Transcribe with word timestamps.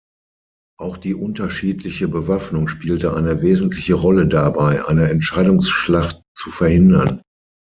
Auch 0.79 0.97
die 0.97 1.13
unterschiedliche 1.13 2.07
Bewaffnung 2.07 2.67
spielte 2.67 3.13
eine 3.13 3.43
wesentliche 3.43 3.93
Rolle 3.93 4.27
dabei, 4.27 4.83
eine 4.87 5.11
Entscheidungsschlacht 5.11 6.23
zu 6.35 6.49
verhindern. 6.49 7.21